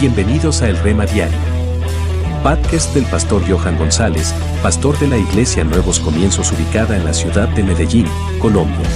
[0.00, 1.38] Bienvenidos a El Rema Diario.
[2.42, 7.48] Podcast del pastor Johan González, pastor de la Iglesia Nuevos Comienzos ubicada en la ciudad
[7.50, 8.06] de Medellín,
[8.40, 8.86] Colombia.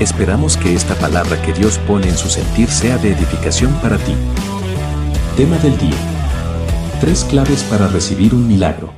[0.00, 4.14] Esperamos que esta palabra que Dios pone en su sentir sea de edificación para ti.
[5.36, 5.96] Tema del día.
[7.00, 8.92] Tres claves para recibir un milagro.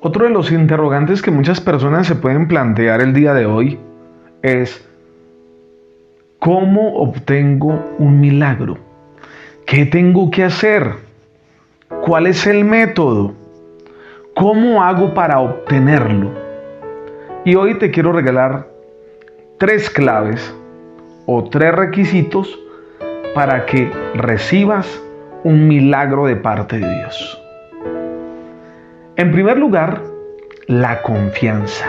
[0.00, 3.80] Otro de los interrogantes que muchas personas se pueden plantear el día de hoy
[4.42, 4.86] es,
[6.38, 8.87] ¿cómo obtengo un milagro?
[9.68, 10.92] ¿Qué tengo que hacer?
[12.00, 13.34] ¿Cuál es el método?
[14.34, 16.30] ¿Cómo hago para obtenerlo?
[17.44, 18.66] Y hoy te quiero regalar
[19.58, 20.56] tres claves
[21.26, 22.58] o tres requisitos
[23.34, 25.02] para que recibas
[25.44, 27.42] un milagro de parte de Dios.
[29.16, 30.00] En primer lugar,
[30.66, 31.88] la confianza.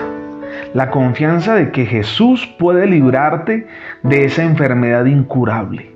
[0.74, 3.68] La confianza de que Jesús puede librarte
[4.04, 5.89] de esa enfermedad incurable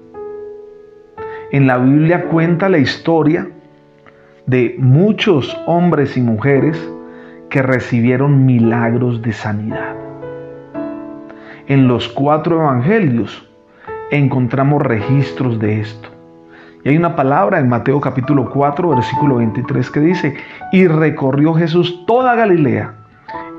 [1.54, 3.48] en la Biblia cuenta la historia
[4.48, 6.92] de muchos hombres y mujeres
[7.52, 9.96] que recibieron milagros de sanidad.
[11.68, 13.48] En los cuatro evangelios
[14.10, 16.10] encontramos registros de esto.
[16.84, 20.36] Y hay una palabra en Mateo capítulo 4, versículo 23 que dice,
[20.72, 22.96] y recorrió Jesús toda Galilea,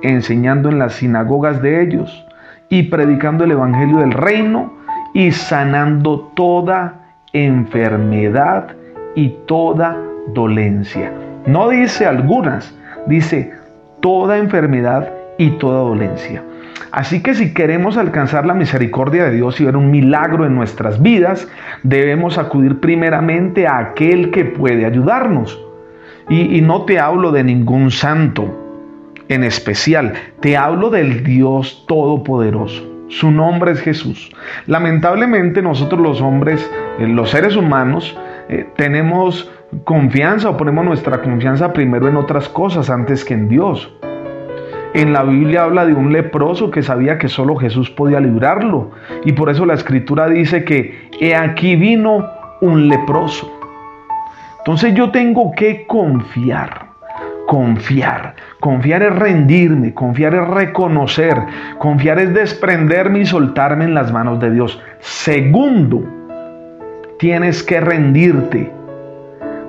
[0.02, 2.26] enseñando en las sinagogas de ellos
[2.68, 4.72] y predicando el evangelio del reino
[5.12, 7.03] y sanando toda
[7.34, 8.68] enfermedad
[9.14, 9.98] y toda
[10.32, 11.12] dolencia.
[11.46, 12.74] No dice algunas,
[13.06, 13.52] dice
[14.00, 16.42] toda enfermedad y toda dolencia.
[16.90, 21.02] Así que si queremos alcanzar la misericordia de Dios y ver un milagro en nuestras
[21.02, 21.48] vidas,
[21.82, 25.60] debemos acudir primeramente a aquel que puede ayudarnos.
[26.28, 28.48] Y, y, no te hablo de ningún santo
[29.28, 32.93] en especial, te hablo del Dios Todopoderoso.
[33.14, 34.32] Su nombre es Jesús.
[34.66, 39.48] Lamentablemente nosotros los hombres, eh, los seres humanos, eh, tenemos
[39.84, 43.88] confianza o ponemos nuestra confianza primero en otras cosas antes que en Dios.
[44.94, 48.90] En la Biblia habla de un leproso que sabía que solo Jesús podía librarlo.
[49.24, 52.28] Y por eso la escritura dice que he aquí vino
[52.62, 53.48] un leproso.
[54.58, 56.83] Entonces yo tengo que confiar
[57.46, 58.34] confiar.
[58.60, 61.36] Confiar es rendirme, confiar es reconocer,
[61.78, 64.80] confiar es desprenderme y soltarme en las manos de Dios.
[65.00, 66.04] Segundo,
[67.18, 68.72] tienes que rendirte.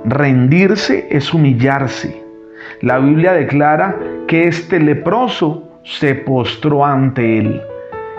[0.06, 2.24] Rendirse es humillarse.
[2.82, 3.96] La Biblia declara
[4.28, 7.62] que este leproso se postró ante él.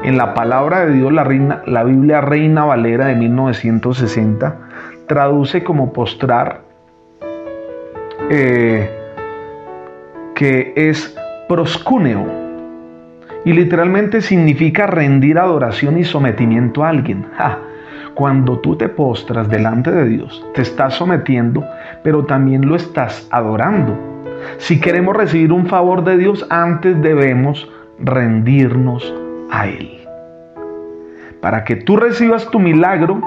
[0.03, 4.57] En la palabra de Dios, la, reina, la Biblia Reina Valera de 1960
[5.07, 6.61] traduce como postrar
[8.31, 8.96] eh,
[10.37, 11.17] que es
[11.49, 12.27] proscúneo
[13.47, 17.27] y literalmente significa rendir adoración y sometimiento a alguien.
[18.15, 21.65] Cuando tú te postras delante de Dios, te estás sometiendo,
[22.03, 23.97] pero también lo estás adorando.
[24.59, 29.15] Si queremos recibir un favor de Dios, antes debemos rendirnos
[29.51, 30.07] a Él.
[31.41, 33.23] Para que tú recibas tu milagro,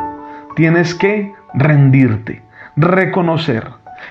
[0.55, 2.43] tienes que rendirte,
[2.75, 3.63] reconocer.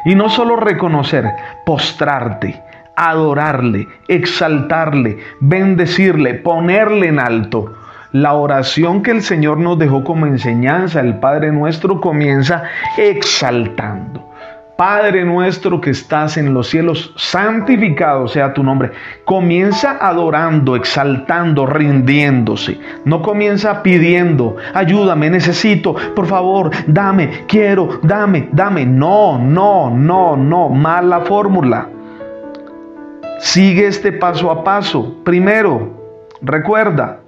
[0.04, 1.26] Y no solo reconocer,
[1.64, 2.60] postrarte,
[2.98, 7.72] adorarle, exaltarle, bendecirle, ponerle en alto.
[8.10, 12.64] La oración que el Señor nos dejó como enseñanza, el Padre nuestro, comienza
[12.96, 14.28] exaltando.
[14.76, 18.92] Padre nuestro que estás en los cielos, santificado sea tu nombre.
[19.24, 22.78] Comienza adorando, exaltando, rindiéndose.
[23.04, 28.86] No comienza pidiendo, ayúdame, necesito, por favor, dame, quiero, dame, dame.
[28.86, 31.88] No, no, no, no, mala fórmula.
[33.38, 35.16] Sigue este paso a paso.
[35.24, 37.20] Primero, recuerda,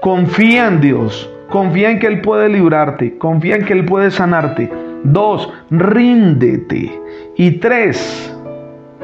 [0.00, 4.70] confía en Dios, confía en que Él puede librarte, confía en que Él puede sanarte.
[5.04, 7.00] Dos, ríndete.
[7.36, 8.34] Y tres,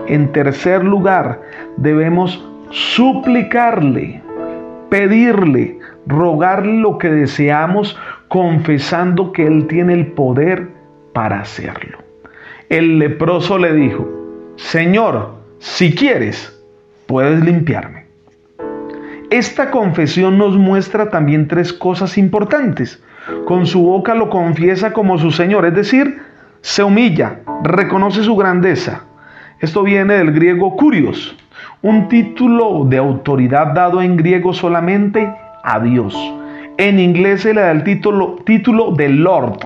[0.08, 1.40] en tercer lugar,
[1.76, 4.20] debemos suplicarle,
[4.90, 10.68] pedirle, rogarle lo que deseamos, confesando que Él tiene el poder
[11.12, 11.98] para hacerlo.
[12.68, 14.06] El leproso le dijo,
[14.56, 16.56] Señor, si quieres,
[17.06, 18.06] puedes limpiarme.
[19.30, 23.02] Esta confesión nos muestra también tres cosas importantes.
[23.44, 26.22] Con su boca lo confiesa como su Señor, es decir,
[26.60, 29.04] se humilla, reconoce su grandeza.
[29.60, 31.36] Esto viene del griego curios,
[31.82, 35.28] un título de autoridad dado en griego solamente
[35.64, 36.16] a Dios.
[36.76, 39.58] En inglés se le da el título, título de Lord,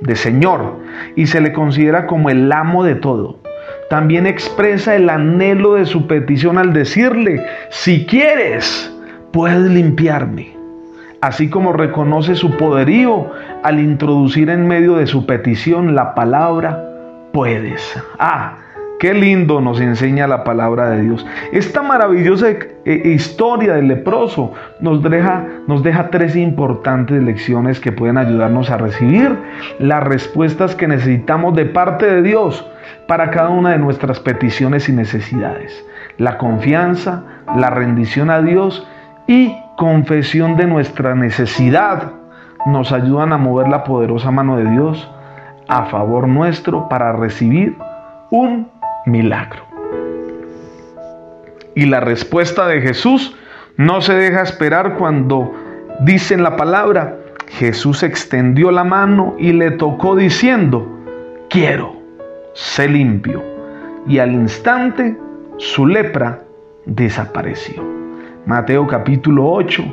[0.00, 0.78] de Señor,
[1.16, 3.42] y se le considera como el amo de todo
[3.92, 8.90] también expresa el anhelo de su petición al decirle, si quieres,
[9.34, 10.56] puedes limpiarme.
[11.20, 13.30] así como reconoce su poderío
[13.62, 16.82] al introducir en medio de su petición la palabra
[17.34, 17.82] puedes.
[18.18, 18.56] Ah,
[19.02, 21.26] Qué lindo nos enseña la palabra de Dios.
[21.50, 28.16] Esta maravillosa eh, historia del leproso nos deja, nos deja tres importantes lecciones que pueden
[28.16, 29.36] ayudarnos a recibir
[29.80, 32.64] las respuestas que necesitamos de parte de Dios
[33.08, 35.84] para cada una de nuestras peticiones y necesidades.
[36.18, 37.24] La confianza,
[37.56, 38.86] la rendición a Dios
[39.26, 42.12] y confesión de nuestra necesidad
[42.66, 45.10] nos ayudan a mover la poderosa mano de Dios
[45.66, 47.76] a favor nuestro para recibir
[48.30, 48.70] un
[49.06, 49.62] milagro.
[51.74, 53.34] Y la respuesta de Jesús
[53.76, 55.52] no se deja esperar cuando
[56.00, 57.18] dice en la palabra,
[57.48, 60.86] Jesús extendió la mano y le tocó diciendo,
[61.48, 61.94] quiero,
[62.54, 63.42] sé limpio.
[64.06, 65.16] Y al instante
[65.58, 66.40] su lepra
[66.86, 67.82] desapareció.
[68.46, 69.84] Mateo capítulo 8,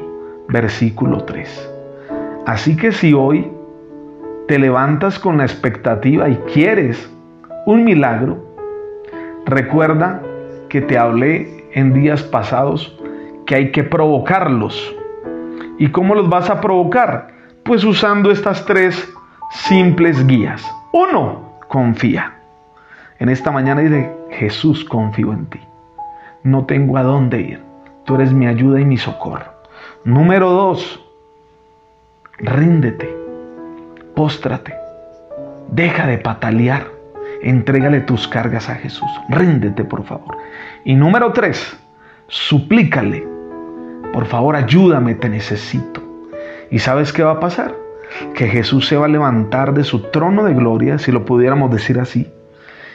[0.49, 1.69] versículo 3.
[2.45, 3.49] Así que si hoy
[4.47, 7.09] te levantas con la expectativa y quieres
[7.65, 8.48] un milagro,
[9.45, 10.21] Recuerda
[10.69, 12.95] que te hablé en días pasados
[13.45, 14.95] que hay que provocarlos.
[15.77, 17.29] ¿Y cómo los vas a provocar?
[17.63, 19.11] Pues usando estas tres
[19.51, 20.63] simples guías.
[20.91, 22.35] Uno, confía.
[23.19, 25.59] En esta mañana dice, Jesús, confío en ti.
[26.43, 27.63] No tengo a dónde ir.
[28.05, 29.51] Tú eres mi ayuda y mi socorro.
[30.03, 31.03] Número dos,
[32.37, 33.13] ríndete,
[34.15, 34.73] póstrate,
[35.67, 36.98] deja de patalear
[37.41, 39.09] Entrégale tus cargas a Jesús.
[39.29, 40.37] Ríndete, por favor.
[40.83, 41.77] Y número tres,
[42.27, 43.25] suplícale.
[44.11, 46.01] Por favor, ayúdame, te necesito.
[46.71, 47.73] ¿Y sabes qué va a pasar?
[48.33, 51.99] Que Jesús se va a levantar de su trono de gloria, si lo pudiéramos decir
[51.99, 52.31] así,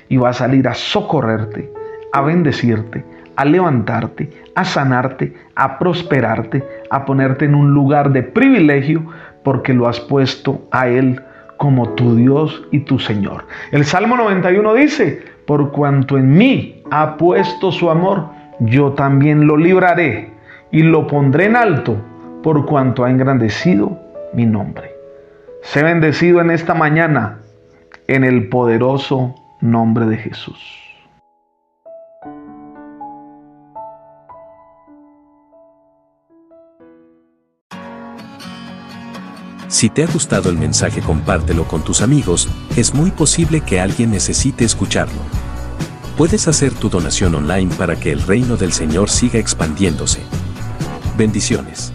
[0.08, 1.72] y va a salir a socorrerte,
[2.12, 3.04] a bendecirte,
[3.36, 9.06] a levantarte, a sanarte, a prosperarte, a ponerte en un lugar de privilegio,
[9.42, 11.20] porque lo has puesto a Él
[11.64, 13.46] como tu Dios y tu Señor.
[13.72, 18.26] El Salmo 91 dice, por cuanto en mí ha puesto su amor,
[18.60, 20.30] yo también lo libraré
[20.70, 21.96] y lo pondré en alto,
[22.42, 23.98] por cuanto ha engrandecido
[24.34, 24.94] mi nombre.
[25.62, 27.38] Sé bendecido en esta mañana
[28.08, 30.83] en el poderoso nombre de Jesús.
[39.74, 44.12] Si te ha gustado el mensaje compártelo con tus amigos, es muy posible que alguien
[44.12, 45.20] necesite escucharlo.
[46.16, 50.20] Puedes hacer tu donación online para que el reino del Señor siga expandiéndose.
[51.18, 51.92] Bendiciones.